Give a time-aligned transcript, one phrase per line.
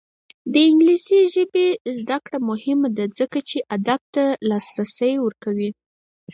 [0.53, 1.67] د انګلیسي ژبې
[1.99, 5.69] زده کړه مهمه ده ځکه چې ادب ته لاسرسی ورکوي.